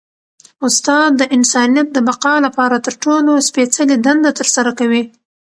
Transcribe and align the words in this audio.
استاد 0.67 1.11
د 1.17 1.23
انسانیت 1.37 1.87
د 1.93 1.97
بقا 2.07 2.35
لپاره 2.45 2.75
تر 2.85 2.93
ټولو 3.03 3.31
سپيڅلي 3.47 3.97
دنده 4.05 4.31
ترسره 4.39 4.71
کوي. 4.79 5.03